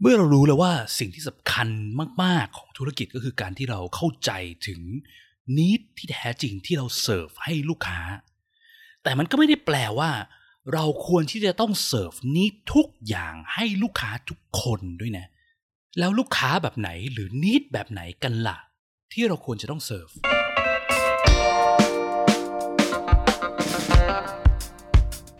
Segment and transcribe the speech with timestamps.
[0.00, 1.68] เมื่อเรารู้แล้วว่าสิ่งที่สำคัญ
[2.22, 4.30] มาก ๆ ของธุรกิจก็คือการที่เราเข้าใจ
[4.66, 4.80] ถึง
[5.58, 8.00] นิดที่แท้จริงที่เราเสิร์ฟให้ลูกค้า
[9.02, 10.10] แต่มันก็ไม่ได้แปลว่า
[10.72, 15.26] เราควรที่จะต้องเสิร์ฟนิดทุกอย่างให้ลูกค้าทุกคนด้วยนะ
[15.98, 18.58] แล้วลูกค้าแบบไหนหรือนิดแบบไหนกันล่ะ
[19.12, 20.08] ที่เราควรจะต้องเสิร์ฟ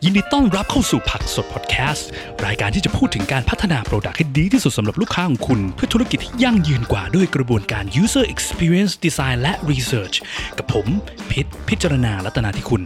[0.06, 2.08] ยินดีต้อนรับเข้าสู่ผักสดพอดแคสต์
[2.46, 10.16] รายการที่จะพูดถึงการพัฒนา product ให้ดีที่สุดสำหรับลูกค้าของคุณ เพื่อธุรกิจที่ยั่งยืนกว่าด้วยกระบวนการ user experience design และ research
[10.58, 10.86] กับผม
[11.30, 12.82] พิษพิจารณาลัตนาที่คุณ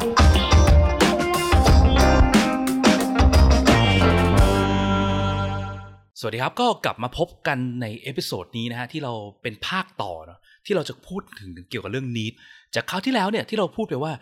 [6.20, 12.28] สวัสดีครับก็กลับมาพบกันใน episode นี้นะฮะที่เราเป็นภาคต่อเนาะที่เราจะพูดถึงเกี่ยวกับเรื่องนี้
[12.74, 14.14] จากคราวที่แล้วเนี่ยที่เราพูดไปว่า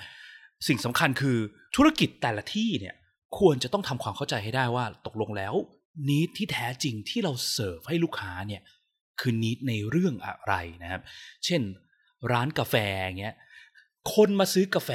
[0.69, 1.39] สิ่งสำคัญคือ
[1.77, 2.95] ธุรกิจแต่ละที่เนี่ย
[3.39, 5.55] ควรจะต้องทำความเข้าใจให้ได้ว่าตกลงแล้ว
[6.09, 8.63] นิดที่แท้จริงที่เราเสิร์ฟให้ลูกค้าเนี่ย
[9.21, 11.03] คือนิดในเรื่องอะไรนะครับ
[11.45, 11.63] เช่น
[12.33, 12.75] ร้านกาแฟ
[13.21, 13.37] เงี้ย
[14.15, 14.91] คนมาซื้อกาแฟ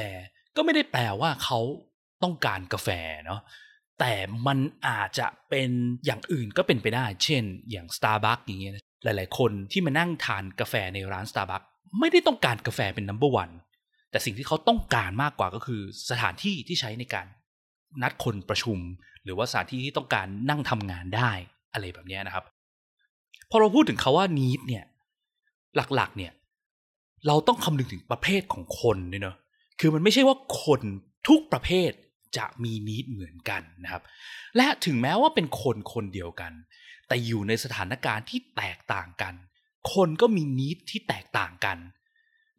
[0.55, 1.59] ก็ไม่ได้แปลว่าเขา
[2.23, 2.89] ต้องการกาแฟ
[3.25, 3.41] เนาะ
[3.99, 4.13] แต่
[4.47, 5.69] มันอาจจะเป็น
[6.05, 11.67] อย่างอื่นก็เป็นไปได้ เช่น อย่าง Starbucks อย่างเงี้ยหลาย ๆ คนที่มานั่งทานกาแฟในร้าน Starbucks
[11.99, 13.53] ไม่ได้ต้องการกาแฟเป็น number one
[14.11, 17.27] แต่สิ่งที่เขาต้องการมากกว่าก็คือสถานที่ที่ใช้ในการ
[18.01, 18.79] นัดคนประชุม
[19.23, 21.31] หรือว่าสถานที่ที่ต้องการนั่งทำงานได้
[21.73, 22.45] อะไรแบบนี้นะครับ
[23.49, 24.83] พอเราพูดถึงคาว่า need เนี่ย
[25.75, 26.33] หลักๆ เนี่ย
[27.27, 29.35] เราต้องคำนึงถึงประเภทของคนเนาะ
[29.79, 30.81] คือมันไม่ใช่ว่าคน
[31.27, 31.91] ทุกประเภท
[32.37, 34.03] จะมีนิดเหมือนกันนะครับ
[34.57, 36.53] และถึงแม้ว่าเป็นคนคนเดียวกัน
[37.07, 39.33] แต่อยู่ในสถานการณ์ที่แตกต่างกัน
[39.93, 41.77] คนก็มีนิดที่แตกต่างกัน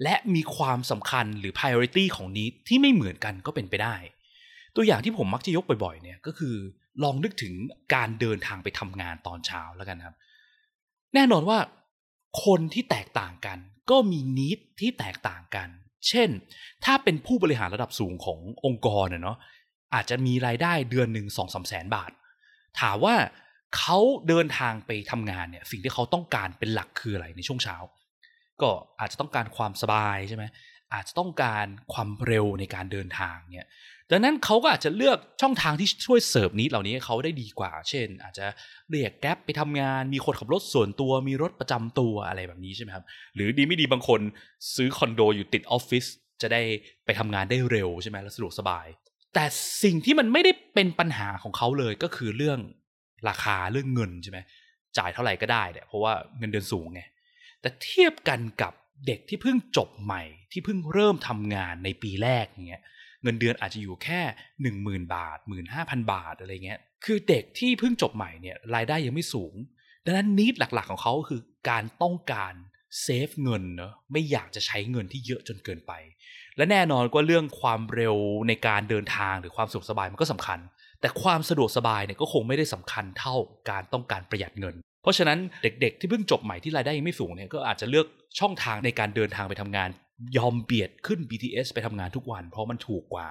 [0.02, 3.94] และมีความสำคัญหรือ priority ของนิดที่ไม่เหมือนกันก็เป็นไปได้
[4.76, 6.54] ตัวอย่างที่ผมมักจะยกบ่อยๆเนี่ยก็คือ
[7.02, 7.54] ลองนึกถึง
[7.94, 10.16] การเดินทางไปทำงานตอนเช้าแล้วกันครับ
[11.14, 11.58] แน่นอนว่า
[12.44, 13.58] คนที่แตกต่างกัน
[13.90, 15.68] ก็มีนิดที่แตกต่างกัน
[16.08, 16.28] เช่น
[16.84, 19.38] ถ้าเป็นผู้บริหารระดับสูงขององค์กรเนาะ
[19.94, 22.10] อาจจะมีรายได้เดือนหนึ่งสองสามแสนบาท
[22.80, 23.14] ถามว่า
[23.76, 23.98] เขา
[24.28, 27.76] เดินทางไปทำงานเนี่ยสิ่งที่เขาต้องการเป็นหลักคืออะไรในช่วงเช้า
[28.62, 28.70] ก็
[29.00, 30.44] อาจจะต้องการความสบายใช่ไหม
[30.94, 33.68] อาจจะต้องการความเร็วในการเดินทางเนี่ย
[34.10, 38.46] ดังนั้นเขาก็อาจจะเลือกช่องทางที่ช่วยเสิร์ฟนี้เหล่านี้เขาได้ดีกว่า เช่น อาจจะ
[38.90, 43.04] เรียกแก๊ปไปทำงาน มีคนขับรถส่วนตัว มีรถประจำตัวอะไรแบบนี้ใช่ไหมครับ
[43.34, 44.20] หรือดีไม่ดีบางคน
[44.76, 46.04] ซื้อคอนโดอยู่ติดออฟฟิศ
[46.42, 46.62] จะได้
[47.04, 48.86] ไปทำงานได้เร็วใช่ไหมและสะดวกสบาย
[49.34, 49.44] แต่
[49.82, 52.58] สิ่งที่มันไม่ได้เป็นปัญหาของเขาเลยก็คือเรื่อง
[53.28, 54.38] ราคาเรื่องเงินใช่ไหม
[54.98, 57.02] จ่ายเท่าไหร่ก็ได้เนี่ยเพราะว่าเงินเดือนสูงไง
[57.62, 58.72] แต่เทียบกันกับ
[59.06, 62.82] เด็กที่เพิ่งจบใหม่ ที่เพิ่งเริ่มทำงานในปีแรกอย่างเงี้ย
[63.22, 64.20] เงินเดือนอาจจะอยู่แค่
[64.62, 69.54] หนึ่งหมื่นบาทหมื่นห้าพันบาทอะไรเงี้ยคือเด็กที่เพิ่งจบใหม่เนี่ยรายได้ยังไม่สูง
[70.04, 71.40] ดังนั้นนิดหลักๆของเขาคือ
[71.70, 72.54] การต้องการ
[73.02, 75.92] เซฟเงินเนอะไม่อยากจะใช้เงินที่เยอะจนเกินไป
[76.56, 78.16] และแน่นอนก็เรื่องความเร็ว
[78.48, 80.58] ในการเดินทางหรือความสะดวกสบายมันก็สำคัญ
[81.00, 83.36] แต่ความสะดวกสบายเนี่ยก็คงไม่ได้สำคัญเท่า
[83.70, 88.06] การต้องการประหยัดเงิน เพราะฉะนั้นเด็กๆ ที่เพิ่งจบใหม่ที่รายได้ยังไม่สูงเนี่ยก็อาจจะเลือก
[88.38, 89.88] ช่องทางในการเดินทางไปทำงาน
[90.36, 93.28] ยอมเบียดขึ้น BTS ไปทำงานทุกวัน เพราะมันถูกกว่า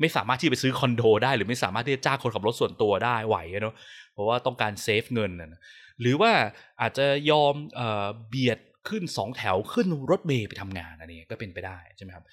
[0.00, 3.74] ไม่สามารถที่ไปซื้อคอนโดได้หรือไม่สามารถที่จะจ้างคนขับรถส่วนตัวได้ไหวเนาะ
[4.14, 5.60] เพราะว่าต้องการเซฟเงินนะ
[6.00, 6.32] หรือว่า
[6.80, 8.58] อาจจะยอมเออเบียด
[8.88, 12.24] ขึ้นสองแถวขึ้นรถเมย์ไปทำงานอันนี้ก็เป็นไปได้ใช่ไหมครับ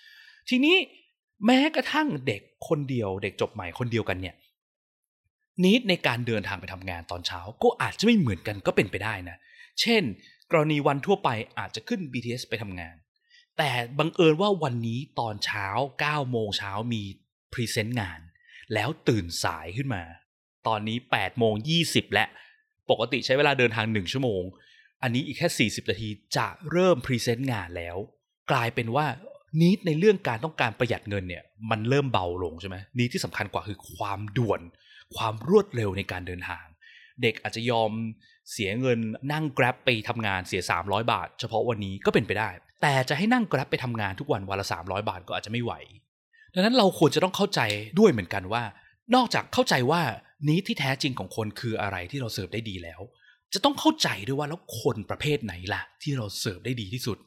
[0.49, 0.75] ทีนี้
[1.45, 4.35] แม้กระทั่งเด็กคนเดียว เด็กจบใหม่คนเดียวกันเนี่ย
[5.63, 9.37] นิดในการเดินทางไปทำงานตอนเช้า ก็อาจจะไม่เหมือนกันก็เป็นไปได้นะ
[9.81, 10.03] เช่น
[10.51, 11.29] กรณีวันทั่วไป
[11.59, 12.95] อาจจะขึ้น BTS ไปทำงาน
[13.57, 15.67] แต่บังเอิญว่าวันนี้ตอนเช้า
[16.01, 17.01] 9 โมงเช้ามี
[17.53, 18.19] present งาน
[18.73, 20.03] แล้วตื่นสายขึ้นมา
[20.67, 21.53] ตอนนี้ 8 โมง
[21.85, 22.25] 20 และ
[22.89, 24.43] ปกติใช้เวลาเดินทาง 1 ชั่วโมง
[25.03, 27.97] อันนี้อีกแค่ 40 นาทีจะเริ่ม present งานแล้ว
[28.51, 29.05] กลายเป็นว่า
[29.61, 34.61] need ในเรื่องการต้องการประหยัดเงินเนี่ยมันเริ่มเบาลงใช่ไหม need ที่สำคัญกว่าคือความด่วน
[35.15, 36.65] ความรวดเร็วในการเดินทาง
[37.21, 37.91] เด็กอาจจะยอม
[38.51, 38.99] เสียเงิน
[39.31, 42.49] นั่ง Grab ไปทำงานเสีย 300 บาท เฉพาะวันนี้ก็เป็นไปได้
[42.81, 45.73] แต่จะให้นั่ง Grab ไปทำงานทุกวันวันละ 300 บาทก็อาจจะไม่ไหว
[46.53, 47.61] ดังนั้นเราควรจะต้องเข้าใจ
[47.99, 48.63] ด้วยเหมือนกันว่า
[49.15, 50.01] นอกจากเข้าใจว่า
[50.47, 53.01] need ที่แท้จริงของคนคืออะไรที่เราเสิร์ฟได้ดีแล้ว
[53.53, 57.17] จะต้องเข้าใจด้วยว่าแล้วคนประเภทไหนล่ะ ที่เราเสิร์ฟได้ดีที่สุด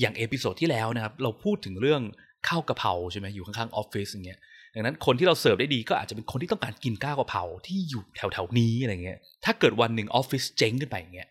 [0.00, 2.02] อย่าง episode ที่แล้วนะครับเราพูดถึงเรื่อง
[2.48, 4.40] ข้าวกะเพราใช่ไหมอยู่ข้างๆออฟฟิศอย่างเงี้ย
[4.74, 11.28] ดังนั้นคนที่เราเสิร์ฟได้ดีก็อาจจะเป็นคนที่ต้องการกินข้าวกะเพราที่อยู่แถวๆนี้อะไรเงี้ย ถ้าเกิดวันหนึ่งออฟฟิศเจ๊งขึ้นไปอย่างเงี้ย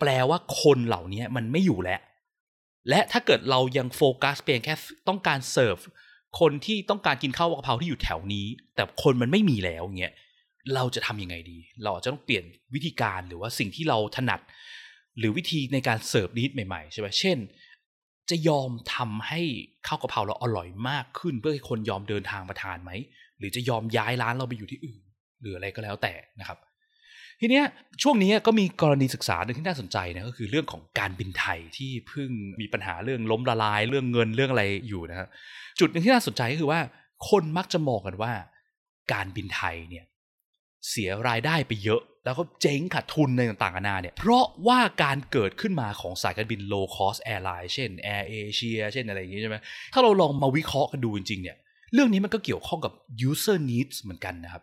[0.00, 2.00] แปลว่าคนเหล่านี้มันไม่อยู่แล้ว
[2.88, 4.74] และถ้าเกิดเรายังโฟกัสเพียงแค่
[5.08, 5.78] ต้องการเสิร์ฟ
[6.40, 10.14] คนที่ต้องการกินข้าวกะเพราที่อยู่แถวนี้ แต่คนมันไม่มีแล้วเงี้ย
[10.74, 12.44] เราจะทำยังไงดี เราอาจจะต้องเปลี่ยน
[12.74, 14.40] วิธีการหรือว่าสิ่งที่เราถนัด
[15.18, 17.38] หรือวิธีในการเสิร์ฟนิดใหม่ๆใช่ไหมเช่น
[18.30, 19.40] จะยอมทำให้
[19.86, 22.90] ข้าวกะเพราเราอร่อยมากขึ้น เพื่อให้คนยอมเดินทางมาทานไหม
[23.38, 25.00] หรือจะยอมย้ายร้านเราไปอยู่ที่อื่น
[25.40, 26.58] หรืออะไรก็แล้วแต่นะครับ
[27.40, 27.64] ทีเนี้ย
[28.02, 32.30] ช่วงนี้ก็มีกรณีศึกษาหนึ่งที่น่าสนใจนะก็คือเรื่องของการบินไทยที่เพิ่ง
[32.60, 35.28] มีปัญหาเรื่องล้มละลาย เรื่องเงินเรื่องอะไรอยู่นะครับ
[35.78, 36.80] จุดหนึ่งที่น่าสนใจก็คือว่า
[37.30, 38.32] คนมักจะมองกันว่า
[39.12, 40.04] การบินไทยเนี่ย
[40.88, 49.56] เสียรายได้ไปเยอะ แล้วก็เจ๊งขาดทุนในต่างๆนานาเนี่ย เพราะว่าการเกิดขึ้นมาของสายการบิน low cost airline เช่น Air Asia เช่นอะไรอย่างนี้ใช่ไหม
[49.92, 51.56] ถ้าเราลองมาวิเคราะห์กันดูจริงๆเนี่ย
[51.94, 52.92] เรื่องนี้มันก็เกี่ยวข้องกับ
[53.28, 54.62] user needs เหมือนกันนะครับ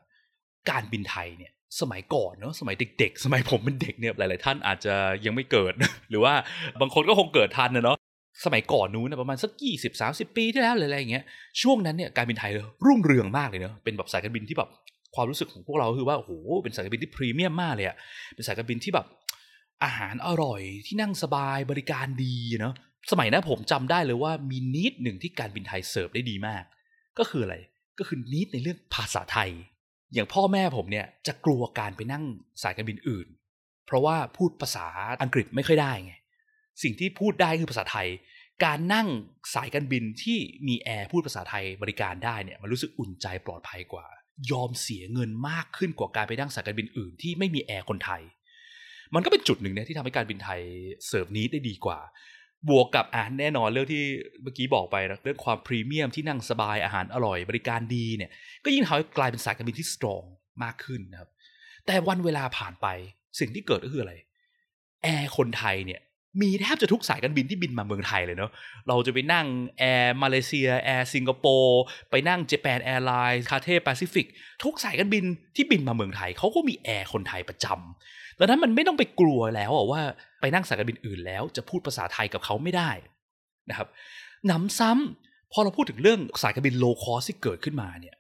[0.70, 1.52] การบินไทยเนี่ย
[1.82, 4.96] สมัยก่อนเนาะสมัยเด็ก ๆ สมัยผมเป็นเด็กเนี่ยหลายๆท่านอาจจะ
[5.26, 5.74] ยังไม่เกิด
[6.10, 6.34] หรือว่า
[6.82, 7.98] บางคนก็คงเกิดทันนะเนาะ
[8.46, 11.24] สมัยก่อนนู้นนะประมาณสักยี่สิบสาสิบปีที่แล้วอะไรอย่างเงี้ย
[11.62, 12.52] ช่วงนั้นเนี่ยการบินไทย
[12.86, 14.70] รุ่งเรืองมากเลยเนาะเป็นแบบสายการบินที่แบบ
[15.16, 16.32] ความรู้สึกของพวกเราคือว่าโอ้โห
[16.64, 17.98] เป็นสายการบินที่พรีเมียมมากเลยอะ
[18.36, 19.06] เป็นสายการบินที่แบบ
[19.84, 22.74] อาหารอร่อยที่นั่งสบายบริการดีเนาะ
[23.12, 26.64] สมัยนั้นผมจำได้เลยว่ามีนิดหนึ่งที่การบินไทยเสิร์ฟได้ดีมาก
[27.20, 27.56] ก็คืออะไร
[28.00, 29.50] ก็คือนิดในเรื่องภาษาไทย
[30.14, 32.24] อย่างพ่อแม่ผมเนี่ยจะกลัวการไปนั่ง
[32.64, 33.28] สายการบินอื่น
[33.86, 34.88] เพราะว่าพูดภาษา
[35.22, 36.14] อังกฤษไม่ค่อยได้ไง
[36.84, 38.08] สิ่งที่พูดได้คือภาษาไทย
[38.66, 39.08] การนั่ง
[39.54, 44.06] สายการบินที่มีแอร์พูดภาษาไทยบริการได้เนี่ยมันรู้สึกอุ่นใจปลอดภัยกว่า
[44.52, 48.22] ยอมเสียเงินมากขึ้นกว่าการไปนั่งสายการบินอื่นที่ไม่มีแอร์คนไทย
[49.16, 50.62] มันก็เป็นจุดหนึ่งเนี่ยที่ทำให้การบินไทย
[51.08, 52.00] เสิร์ฟ need ได้ดีกว่า
[52.70, 54.04] บวกกับอ่านแน่นอนเรื่องที่
[54.44, 58.32] เมื่อกี้บอกไปนะเรื่องความพรีเมียมที่นั่งสบายอาหารอร่อยบริการดีเนี่ย
[58.64, 60.24] ก็ยิ่งทำให้กลายเป็นสายการบินที่ strong
[60.64, 61.30] มากขึ้นนะครับ
[61.86, 62.88] แต่วันเวลาผ่านไป
[63.40, 64.14] สิ่งที่เกิดก็คืออะไร
[65.04, 66.02] แอร์คนไทยเนี่ย
[66.42, 68.52] มีแทบจะทุกสายการบินที่บินมาเมืองไทยเลยเนาะ
[68.88, 69.48] เราจะไปนั่ง
[69.80, 74.28] แอร์มาเลเซียแอร์สิงคโปร์ไปนั่ง Japan Airlines Cathay Pacific
[74.64, 75.24] ทุกสายการบิน
[75.56, 80.02] ที่บินมาเมืองไทยเขาก็มีแอร์คนไทยประจำดังนั้นมันไม่ต้องไปกลัวแล้วว่า
[80.42, 82.92] ไปนั่งสายการบินอื่นแล้ว จะพูดภาษาไทยกับเขาไม่ได้
[83.70, 83.88] นะครับ
[84.48, 88.16] หนำซ้ำพอเราพูดถึงเรื่องสายการบิน low cost ที่เกิดขึ้นมาเนี่ย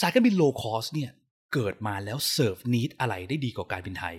[0.00, 1.10] สายการบิน low cost เนี่ย
[1.54, 4.16] เกิดมาแล้วเสิร์ฟ need อะไรได้ดีกว่าการบินไทย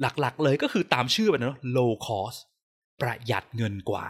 [0.00, 2.38] หลักๆ เลยก็คือตามชื่อไปนเนาะ low cost
[3.00, 4.06] ประหยัดเงินกว่า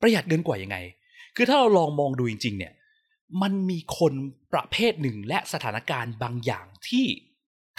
[0.00, 0.76] ประหยัดเงินกว่ายังไง
[1.36, 2.72] คือถ้าเราลองมองดูจริง ๆ เนี่ย
[3.42, 4.12] มันมีคน
[4.52, 7.06] ประเภทหนึ่งและสถานการณ์บางอย่างที่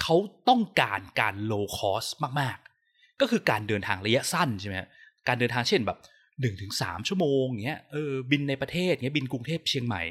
[0.02, 0.16] เขา
[0.50, 2.10] ต้องการการ low cost
[2.40, 4.76] มากๆ ก็คือการเดินทางระยะสั้นใช่ไหม
[5.28, 5.98] การเดินทางเช่นแบบ
[6.42, 10.04] หนึ่งถึงสามชั่วโมงเงี้ยเออบินในประเทศเงี้ยบินกรุงเทพเชียงใหม่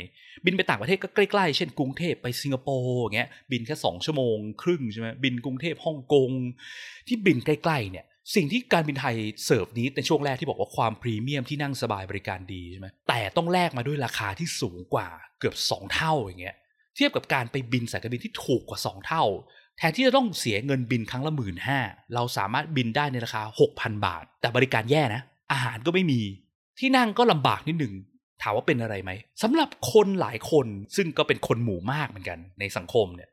[0.44, 6.30] บินไปต่างประเทศก็ใกล้ๆเช่นกรุงเทพไปสิงคโปร์เงี้ยบินแค่สองชั่วโมงครึ่งใช่ไหมบินกรุงเทพฮ่องกง
[7.06, 15.08] ที่บินใกล้ๆเนี่ยสิ่งที่การบินไทยเสิร์ฟนี้ในช่วงแรกที่บอกว่าความพรีเมียมที่นั่งสบายบริการดีใช่ไหมแต่ต้องแลกมาด้วยราคาที่สูงกว่า
[15.38, 16.56] เกือบสองเท่าอย่างเงี้ย
[16.96, 19.24] เทียบกับการไปบินสายการบินที่ถูกกว่าสองเท่า
[19.78, 21.80] แทนที่จะต้องเสียเงินบินครั้งละหมื่นห้า
[22.14, 23.42] เราสามารถบินได้ในราคา
[23.74, 25.22] 6,000 บาท แต่บริการแย่นะ
[25.52, 26.20] อาหารก็ไม่มี
[26.78, 27.94] ที่นั่งก็ลำบากนิดหนึ่ง
[28.42, 29.10] ถามว่าเป็นอะไรไหม
[29.42, 30.66] สำหรับคนหลายคน
[30.96, 33.30] ซึ่งก็เป็นคนหมู่มากเหมือนกันในสังคมเนี่ย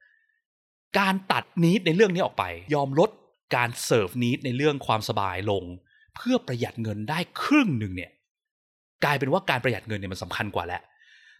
[0.99, 2.43] การตัดนิดในเรื่องนี้ออกไป
[2.75, 3.09] ยอมลด
[3.55, 5.63] การเสิร์ฟ need ในเรื่องความสบายลง
[6.15, 8.11] เพื่อประหยัดเงินได้ครึ่งหนึ่งเนี่ย
[9.03, 10.81] กลายเป็นว่าการประหยัดเงินเนี่ยมันสำคัญกว่าแล้ว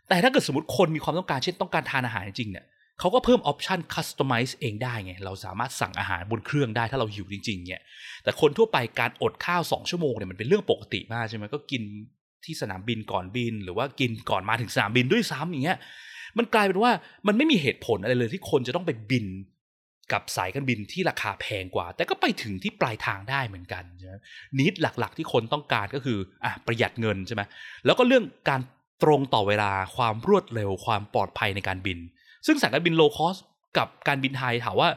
[0.10, 2.66] แต่ถ้าเกิดสมมติคนมีความต้องการเช่นต้องการทานอาหารจริงเนี่ย
[3.00, 7.82] เขาก็เพิ่ม option customize เองได้ไง เราสามารถสั่งอาหารบนเครื่องได้ถ้าเราหิวจริงๆเนี่ย
[8.24, 11.84] แต่คนทั่วไปการอดข้าวสองชั่วโมงเนี่ยมันเป็นเรื่องปกติมากใช่ไหมก็กิน
[12.46, 15.78] ที่สนามบินก่อนบิน หรือว่ากินก่อนมาถึงสนามบินด้วยซ้ำอย่างเงี้ย
[16.38, 16.92] มันกลายเป็นว่า
[17.28, 19.26] มันไม่มีเหตุผลอะไรเลยที่คนจะต้องไปบิน
[20.14, 24.14] กับสายการบินที่ราคาแพงกว่า แต่ก็ไปถึงที่ปลายทางได้เหมือนกันใช่ไหม
[24.60, 27.42] นิดหลักๆ ที่คนต้องการก็คืออะประหยัดเงินใช่ไหม
[27.86, 28.62] แล้วก็เรื่องการ
[29.04, 32.00] ตรงต่อเวลาความรวดเร็วความปลอดภัยในการบิน
[32.46, 33.36] ซึ่งสายการบินโลคอส
[33.78, 34.90] กับการบินไทยถามว่า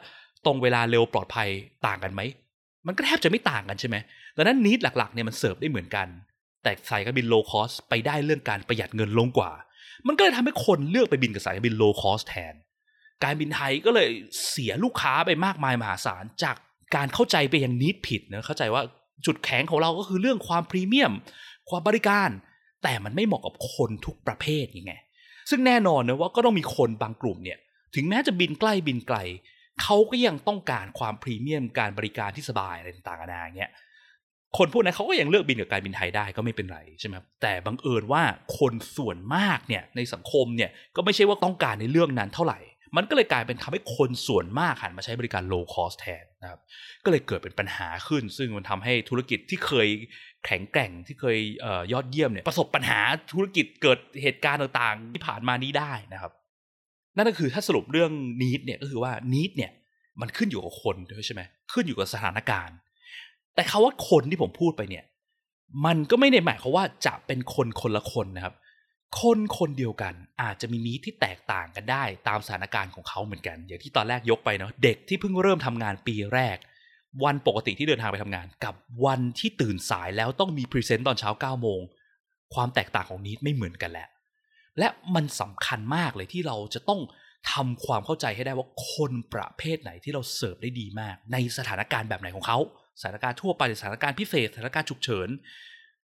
[0.45, 1.49] ตรงเวลาเร็วปลอดภัย
[1.87, 2.21] ต่างกันไหม
[2.87, 3.97] มันก็แทบจะไม่ต่างกันใช่ไหม
[4.37, 6.07] ดังนั้นนิดหลักๆเนี่ยมันเสิร์ฟได้เหมือนกัน
[6.63, 9.51] แต่สายการบิน low cost ไปได้เรื่องการประหยัดเงินลงกว่า
[10.07, 12.55] มันก็เลยทำให้คนเลือกไปบินกับสายการบิน low cost แทน
[13.25, 14.09] การบินไทยก็เลย
[14.49, 16.57] เสียลูกค้าไปมากมายมหาศาลจาก
[16.97, 18.83] การเข้าใจไปอย่าง need ผิดนะเข้าใจว่า
[19.27, 21.13] จุดแข็งของเราก็คือเรื่องความพรีเมียม
[21.69, 22.31] ความบริการ
[22.83, 24.93] แต่มันไม่เหมาะกับคนทุกประเภทยังไง
[25.49, 27.59] ซึ่งแน่นอนนะว่าก็ต้องมีคนบางกลุ่มเนี่ย
[27.95, 29.19] ถึงแม้จะบินใกล้บินไกล
[29.83, 33.71] เขาก็ยังต้องการความพรีเมียมการบริการที่สบายอะไรต่างๆนานาเงี้ย
[34.59, 38.23] คนพวกนั้นเขาก็ยังเลือกบินกับการบินไทยได้ก็ไม่เป็นไรใช่ไหมแต่บังเอิญว่า
[38.59, 42.61] คนส่วนมากเนี่ยในสังคมเนี่ยก็ไม่ใช่ว่าต้องการในเรื่องนั้นเท่าไหร่
[42.97, 46.61] มันก็เลยกลายเป็นทำให้คนส่วนมากหันมาใช้บริการ low cost แทนนะครับ
[47.05, 49.89] ก็เลยเกิดเป็นปัญหาขึ้น ซึ่งมันทำให้ธุรกิจที่เคย
[50.47, 51.39] แข็งแกร่งที่เคย
[51.93, 53.01] ยอดเยี่ยมเนี่ยประสบปัญหา
[53.33, 56.33] ธุรกิจเกิดเหตุการณ์ต่างๆ ที่ผ่านมานี้ได้นะครับ
[57.17, 59.73] นั่นก็คือถ้าสรุปเรื่องนิดเนี่ยก็คือว่านิดเนี่ย
[60.21, 61.43] มันขึ้นอยู่กับคนด้วยใช่ไหม
[61.73, 62.77] ขึ้นอยู่กับสถานการณ์
[63.55, 65.05] แต่คาว่าคนที่ผมพูดไปเนี่ย
[65.87, 68.55] มันก็ไม่ได้หมายความว่าจะเป็นคนคนละคนนะครับ
[69.21, 76.57] คนคนเดียวกันอาจจะมีนิดที่แตกต่างกันได้ ตามสถานการณ์ของเขาเหมือนกัน อย่างที่ตอนแรกยกไปเนาะเด็กที่เพิ่งเริ่มทำงานปีแรก
[77.25, 78.75] วันปกติที่เดินทางไปทำงาน กับ
[79.05, 81.81] วันที่ตื่นสายแล้วต้องมีพรีเซนต์ตอนเช้า9ก้าโมง
[82.55, 84.09] ความแตกต่างของนิดไม่เหมือนกันแหละ
[84.79, 87.01] และมันสำคัญมากเลยที่เราจะต้อง
[87.53, 92.59] ทำความเข้าใจให้ได้ว่าคนประเภทไหนที่เราเสิร์ฟได้ดีมาก ในสถานการณ์แบบไหนของเขา
[93.01, 95.29] สถานการณ์ทั่วไปสถานการณ์พิเศษสถานการณ์ฉุกเฉิน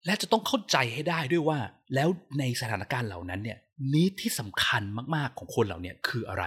[0.05, 1.59] และจะต้องเข้าใจให้ได้ด้วยว่า
[1.95, 2.09] แล้ว
[2.39, 3.57] ในสถานการณ์เหล่านั้นเนี่ย
[3.93, 4.83] นิดที่สำคัญ
[5.15, 6.45] มากๆของคนเหล่านี้คืออะไร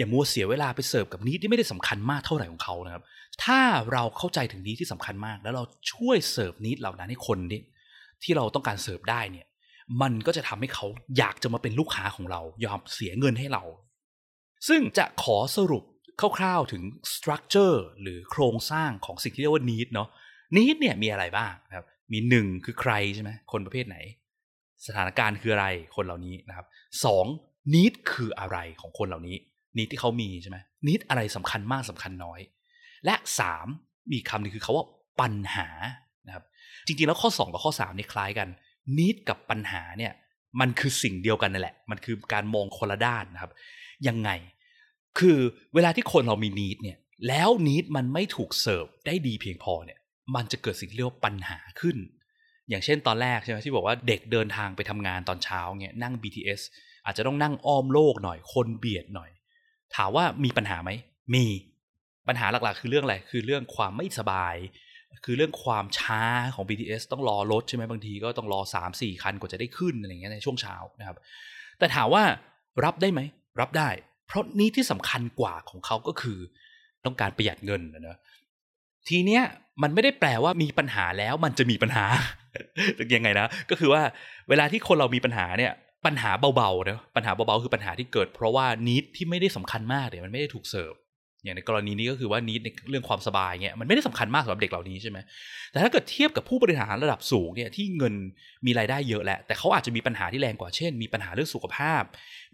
[0.00, 3.02] อย่ามัวเสียเวลาไปเสิร์ฟกับนิดที่ไม่ได้สำคัญมากเท่าไหร่ของเขานะครับ
[3.44, 3.60] ถ้า
[3.92, 7.62] เราเข้าใจถึงนิดที่สำคัญมาก แล้วเราช่วยเสิร์ฟนิดเหล่านั้นให้คนนี่
[8.22, 9.46] ที่เราต้องการเสิร์ฟได้เนี่ย
[10.02, 10.86] มันก็จะทำให้เขา
[11.18, 13.62] อยากจะมาเป็นลูกค้าของเรา ยอมเสียเงินให้เรา
[14.68, 15.84] ซึ่งจะขอสรุป
[16.38, 16.82] คร่าวๆถึง
[17.14, 20.08] structure หรือโครงสร้างของสิ่งที่เรียกว่า need เนาะ
[20.56, 23.96] need เนี่ยมีอะไรบ้างนะครับ มีหนึ่งคือใครใช่ไหมคนประเภทไหน
[24.86, 25.66] สถานการณ์คืออะไร
[25.96, 26.66] คนเหล่านี้นะครับ
[27.04, 27.24] สอง
[27.74, 29.36] need คืออะไรของคนเหล่านี้
[29.76, 32.40] need ที่เขามีใช่ไหม need อะไรสำคัญมากสำคัญน้อย
[33.04, 33.66] และสาม
[34.12, 34.86] มีคำหนึ่งคือเขาว่า
[35.20, 35.68] ปัญหา
[36.26, 36.44] นะครับ
[36.86, 38.48] จริงๆแล้วข้อ 2 กับข้อ3เนี่คล้ายกัน
[38.98, 40.12] need กับปัญหาเนี่ย
[40.60, 43.52] มันคือสิ่งเดียวกันนั่นแหละ มันคือการมองคนละด้านนะครับ
[44.08, 44.30] ยังไง
[45.18, 45.38] คือ
[45.74, 46.98] เวลาที่คนเรามีนิดเนี่ย
[47.28, 49.98] แล้วนิดมันไม่ถูกเสิร์ฟได้ดีเพียงพอเนี่ย
[50.34, 51.96] มันจะเกิดสิ่งที่เรียกว่าปัญหาขึ้น
[52.68, 56.60] อย่างเช่นตอนแรกใช่ไหมที่บอกว่าเด็กเดินทางไปทำงานตอนเช้าเนี่ยนั่ง BTS
[57.04, 59.30] อาจจะต้องนั่งอ้อมโลกหน่อย คนเบียดหน่อย
[59.96, 60.90] ถามว่ามีปัญหาไหม
[61.34, 61.44] มี
[62.28, 64.56] ปัญหาหลักๆ คือเรื่องอะไร คือเรื่องความไม่สบาย
[65.24, 66.22] คือเรื่องความช้า
[66.54, 71.16] ของ BTS ต้องรอรถใช่ไหมบางทีก็ต้องรอ 3 4 คันกว่าจะได้ขึ้นอะไรเงี้ยในช่วงเช้านะครับ
[71.78, 72.22] แต่ถามว่า
[72.84, 73.20] รับได้ไหม
[73.60, 73.88] รับได้
[74.26, 76.38] เพราะนี้ที่สำคัญกว่าของเขาก็คือ
[77.04, 78.18] ต้องการประหยัดเงินนะ
[79.08, 79.42] ทีเนี้ย
[79.82, 82.04] มันไม่ได้แปลว่ามีปัญหาแล้วมันจะมีปัญหา
[83.14, 84.02] ยังไงนะ ก็คือว่า
[84.48, 85.72] เวลาที่คนเรามีปัญหาเนี่ย
[86.06, 90.94] ปัญหาเบาๆเนะปัญหาเบาๆคือปัญหาที่เกิด เพราะว่านิดที่ไม่ได้สำคัญมากเนี่ยมันไม่ได้ถูกเสิร์ฟ
[91.44, 95.18] อย่างในกรณีนี้ก็คือว่านิดในเรื่องความสบายเนี่ยมันไม่ได้สำคัญมากสำหรับเด็กเหล่านี้ใช่ไหม
[95.70, 98.14] แต่ถ้าเกิดเทียบกับผู้บริหารระดับสูงเนี่ยที่เงิน
[98.66, 102.02] มีรายได้เยอะแหละแต่เขาอาจจะมีปัญหาที่แรงกว่าเช่น มีปัญหาเรื่องสุขภาพ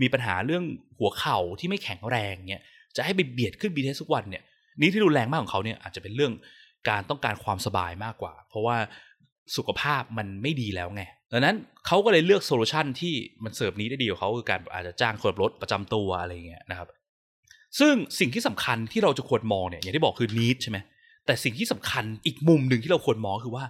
[0.03, 0.65] มีปัญหาเรื่อง
[0.99, 2.63] หัวเข่าที่ไม่แข็งแรงเนี่ย
[2.97, 4.43] จะให้ไปเบียดขึ้นบีเทสทุกวันเนี่ย
[4.81, 6.33] นี้ที่รุนแรงมากของเขาเนี่ยอาจจะเป็นเรื่อง
[6.89, 8.77] การต้องการความสบายมากกว่า เพราะว่า
[9.57, 16.89] สุขภาพมันไม่ดีแล้วไงดังนั้นเขาก็เลยเลือก solution ที่มันเสิร์ฟ need ได้ดีกว่าเขาคือการอาจจะจ้างคนรถประจำตัวอะไรเงี้ยนะครับ
[17.79, 20.79] ซึ่งสิ่งที่สำคัญที่เราจะควรมองเนี่ยอย่างที่บอกคือ need ใช่ไหม
[21.27, 23.65] แต่สิ่งที่สำคัญอีกมุมหนึ่งที่เราควรมองคือว่า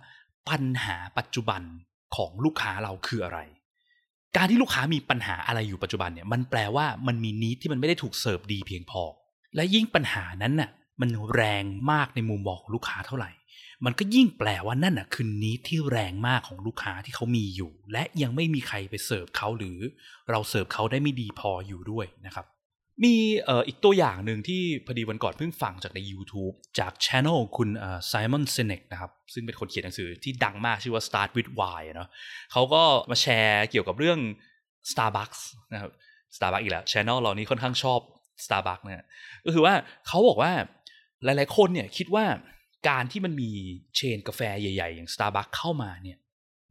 [0.49, 1.63] ปัญหาปัจจุบัน
[2.17, 3.39] ของลูกค้าเราคืออะไร
[4.37, 9.03] การที่ลูกค้ามีปัญหาอะไรอยู่ปัจจุบันเนี่ยมันแปลว่ามันมี need ที่มันไม่ได้ถูกเสิร์ฟดีเพียงพอ
[9.57, 13.31] และยิ่งปัญหานั้นน่ะมันแรงมากในมุมมองของลูกค้าเท่าไหร่
[13.85, 19.79] มันก็ยิ่งแปลว่านั่นน่ะคือนิดที่แรงมากของลูกค้าที่เขามีอยู่ และยังไม่มีใครไปเสิร์ฟเขาหรือ
[20.31, 22.47] เราเสิร์ฟเขาได้ไม่ดีพออยู่ด้วยนะครับ
[23.05, 27.69] มีเอ่ออีกตัวอย่างหนึ่งที่พอดีวันก่อนเพิ่งฟังจากใน YouTube จากช anel คุณ
[28.07, 32.09] ไซมอนเซเนกนะครับ ซึ่งเป็นคนเขียนหนังสือที่ดังมากชื่อว่า Start with Why เนาะ
[32.53, 34.19] เขาก็มาแชร์เกี่ยวกับเรื่อง
[34.91, 35.41] Starbucks
[35.73, 35.91] นะครับ
[36.37, 38.01] Starbucks อีกแล้วช anel เรานี้ค่อนข้างชอบ
[38.45, 39.07] Starbucks นะ
[39.45, 39.75] ก็คือว่า
[40.07, 40.53] เขาบอกว่า
[41.25, 42.25] หลาย ๆ คนเนี่ยคิดว่า
[42.89, 43.51] การที่มันมี
[43.97, 46.19] เชนกาแฟใหญ่ๆ อย่าง Starbucks เข้ามาเนี่ย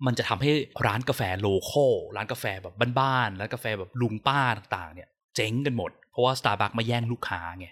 [0.05, 0.51] มันจะทำให้
[0.85, 7.67] ร้านกาแฟโลคอลร้านกาแฟแบบบ้านๆร้านกาแฟแบบลุงป้าต่างๆ เนี่ย เจ๊งกันหมด เพราะว่า Starbucks มาแย่งลูกค้าไง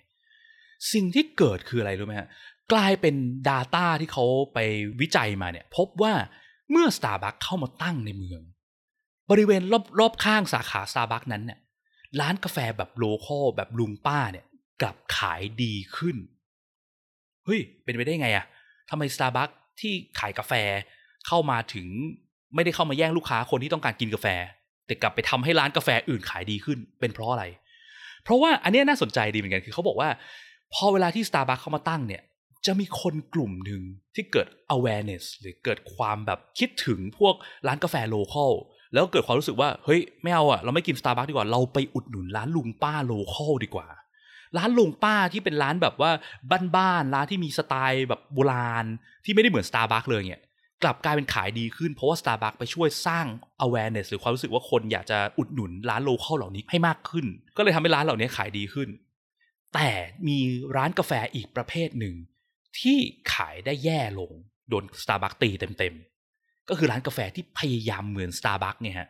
[0.93, 2.29] สิ่งที่เกิดคืออะไรรู้ไหมฮะ
[2.73, 3.15] กลายเป็น
[3.49, 4.59] Data ที่เขาไป
[5.01, 6.13] วิจัยมาเนี่ย พบว่า
[6.71, 8.41] เมื่อ Starbucks เข้ามาตั้งในเมือง
[9.29, 11.59] บริเวณรอบรอบข้างสาขา Starbucks นั้นเนี่ย
[12.19, 14.45] ร้านกาแฟแบบโลคอลแบบลุงป้าเนี่ย
[14.81, 16.17] กลับขายดีขึ้น
[17.45, 18.45] เฮ้ยเป็นไปได้ไงอะ
[18.89, 20.53] ทำไม Starbucks ที่ขายกาแฟ
[21.27, 21.87] เข้ามาถึง
[22.55, 24.27] ไม่ได้เข้ามาแย่งลูกค้าคนที่ต้องการกินกาแฟ
[24.85, 27.45] แต่กลับไปทำให้ร้านกาแฟอื่นขายดีขึ้น เป็นเพราะอะไร
[28.23, 30.09] เพราะว่าอันนี้น่าสนใจดีเหมือนกันคือเขาบอกว่า
[30.73, 32.23] พอเวลาที่ Starbucks เข้ามาตั้งเนี่ย
[32.65, 33.81] จะมีคนกลุ่มหนึ่ง
[34.15, 37.35] ที่เกิด awareness หรือเกิดความแบบคิดถึงพวก
[37.67, 38.51] ร้านกาแฟ local
[38.93, 43.87] แล้วเกิดความรู้สึกว่าเฮ้ยไม่เอาอะเราไม่กิน Starbucks ดีกว่าเราไปอุดหนุนร้านลุงป้า local ดีกว่า
[44.57, 46.11] ร้านลุงป้าที่เป็นร้านแบบว่า
[46.75, 48.85] บ้านๆร้านที่มีสไตล์แบบโบราณ
[49.25, 50.43] ที่ไม่ได้เหมือน Starbucks เลยเนี่ย
[50.83, 53.25] กลับกลายเป็นขายดีขึ้นเพราะว่า Starbucks ไปช่วยสร้าง
[53.65, 57.25] awareness หรือความรู้สึกว่าคนอยากจะอุดหนุนร้าน local เหล่านี้ให้มากขึ้น
[57.57, 58.89] ก็เลยทำให้ร้านเหล่านี้ขายดีขึ้น
[59.73, 59.89] แต่
[60.27, 60.37] มี
[60.75, 62.15] ร้านกาแฟอีกประเภทหนึ่ง
[62.79, 62.97] ที่
[63.33, 64.31] ขายได้แย่ลง
[64.69, 69.09] โดน Starbucks ตีเต็มๆ ก็คือร้านกาแฟที่พยายามเหมือน Starbucks เนี่ยฮะ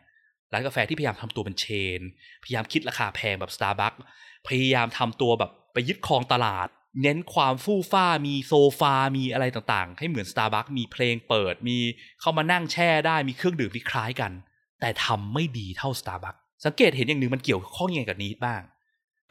[0.52, 1.66] ร้านกาแฟที่พยายามทำตัวเป็นเช
[1.98, 2.00] น
[2.44, 3.98] พยายามคิดราคาแพงแบบ Starbucks
[4.46, 6.68] พยายามทำตัวแบบไปยึดครองตลาด
[7.02, 11.78] เน้นความฟู่ฟ้ามีโซฟา มีอะไรต่างๆ ให้เหมือน Starbucks มีเพลงเปิด มี
[12.20, 14.32] เข้ามานั่งแช่ได้มีเครื่องดื่มที่คล้ายกัน
[14.80, 18.62] แต่ทำไม่ดีเท่า Starbucks สังเกตเห็นอย่างหนึ่งมันเกี่ยวข้องยังไงกับนี้บ้าง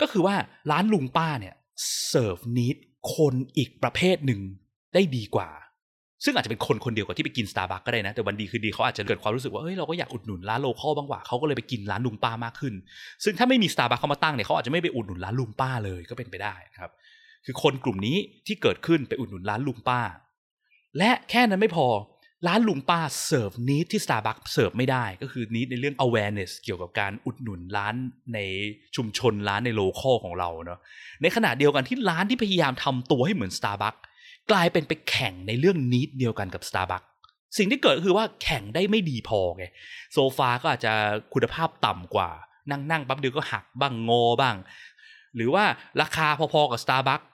[0.01, 0.35] ก็คือว่า
[0.71, 1.55] ร้านลุงป้าเนี่ย
[2.07, 2.77] เสิร์ฟ need
[3.15, 4.41] คนอีกประเภทหนึ่ง
[4.93, 5.49] ได้ดีกว่า
[6.25, 12.73] ซึ่งอาจจะเป็นคนคนเดียวกับที่ไปกินสตาร์บัคก็ได้นะ แต่วันดีคืนดีเขาอาจจะเกิดความรู้สึกว่าเอ้ยเราก็อยากอุดหนุนร้าน local บ้างว่าเขาก็เลยไปกินร้านลุงป้ามากขึ้น
[13.23, 16.91] ซึ่งถ้าไม่มีสตาร์บัคเข้ามาตั้งเนี่ยเขาอาจจะไม่ไปอุดหนุนร้านลุงป้าเลยก็เป็นไปได้นะครับ
[17.45, 20.01] คือคนกลุ่มนี้ที่เกิดขึ้นไปอุดหนุนร้านลุงป้า
[20.97, 21.87] และแค่นั้นไม่พอ
[22.47, 27.95] ร้านลุงป้าเสิร์ฟ need ที่ Starbucks เสิร์ฟไม่ได้ก็คือ need ในเรื่อง awareness เกี่ยวกับการอุดหนุนร้าน
[28.33, 28.39] ใน
[28.95, 30.79] ชุมชนร้านในโลคอลของเราเนาะ
[31.21, 34.01] ในขณะเดียวกันที่ร้านที่พยายามทำตัวให้เหมือน Starbucks
[34.51, 37.07] กลายเป็นไปแข่งในเรื่องนิดเดียวกันกับ Starbucks
[37.57, 39.65] สิ่งที่เกิดคือว่าแข่งได้ไม่ดีพอไง
[40.13, 40.93] โซฟาก็อาจจะ
[41.33, 42.29] คุณภาพต่ำกว่า
[42.71, 44.55] นั่งนั่งปั๊บเดียวก็หักบ้างงอบ้าง
[45.35, 45.63] หรือว่า
[46.01, 47.25] ราคาพอๆกับ Starbucks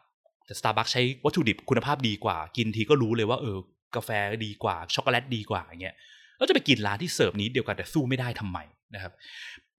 [0.46, 3.58] แต่ Starbucks ใช้วัตถุดิบคุณภาพดีกว่า กินทีก็รู้เลยว่าเออ
[3.96, 4.10] กาแฟ
[4.46, 5.96] ดีกว่าช็อกโกแลตดีกว่าอย่างเงี้ย
[6.38, 8.58] แล้วจะไปกินร้านที่เสิร์ฟ need เดียวกันแต่สู้ไม่ได้ทำไม
[8.96, 9.14] นะครับ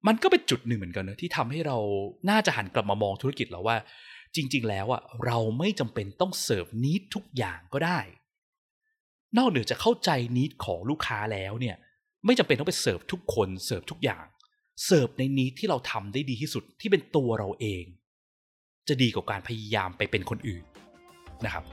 [0.06, 1.76] มันก็เป็นจุดหนึ่งเหมือนกันนะที่ทำให้เรา
[2.30, 3.76] น่าจะหันกลับมามองธุรกิจเราว่า
[4.36, 8.00] จริง ๆ แล้วอะเราไม่จำเป็นต้องเสิร์ฟ need ทุกอย่างก็ได้
[9.36, 11.76] นอกเหนือจะเข้าใจ need ของลูกค้าแล้วเนี่ย
[12.26, 14.24] ไม่จำเป็นต้องไปเสิร์ฟทุกคนเสิร์ฟทุกอย่าง
[14.84, 17.84] เสิร์ฟใน need ที่เราทำได้ดีที่สุดที่เป็นตัวเราเอง
[18.88, 20.64] จะดีกว่าการพยายามไปเป็นคนอื่น
[21.44, 21.64] นะครับ